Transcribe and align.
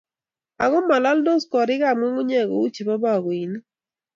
ago 0.63 0.79
malaldos 0.89 1.41
korik 1.51 1.81
ap 1.89 1.97
ng'ung'unyek 1.99 2.47
kou 2.51 2.65
chekibo 2.73 2.95
pakoinik. 3.03 3.65